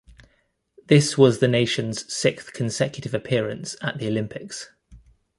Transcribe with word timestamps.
This 0.87 1.15
was 1.15 1.37
the 1.37 1.47
nation's 1.47 2.11
sixth 2.11 2.53
consecutive 2.53 3.13
appearance 3.13 3.75
at 3.83 3.99
the 3.99 4.07
Olympics. 4.07 4.71